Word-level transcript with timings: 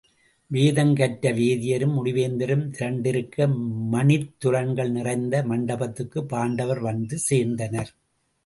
வேதம் 0.47 0.95
கற்ற 0.95 1.31
வேதியரும், 1.31 1.93
முடிவேந்தரும் 1.97 2.63
திரண்டுஇருக்க 2.71 3.47
மணித்துரண்கள் 3.91 4.91
நிறைந்த 4.91 5.43
மண்டபத்துக்குப் 5.43 6.29
பாண்டவர் 6.29 6.79
வந்து 6.79 7.19
சேர்ந்தனர். 7.29 7.91